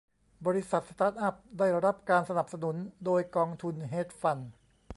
[0.45, 4.51] บริษัทสตาร์ตอัพได้รับการสนับสนุนโดยกองทุนเฮดจ์ฟันด์